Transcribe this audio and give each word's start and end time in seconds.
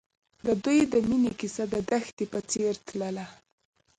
د 0.45 0.47
دوی 0.63 0.79
د 0.91 0.93
مینې 1.07 1.31
کیسه 1.39 1.63
د 1.73 1.75
دښته 1.89 2.25
په 2.31 2.39
څېر 2.51 2.73
تلله. 2.87 3.25